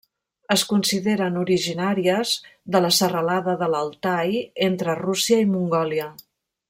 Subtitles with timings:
[0.53, 2.31] Es consideren originàries
[2.75, 6.09] de la serralada de l'Altai, entre Rússia i Mongòlia.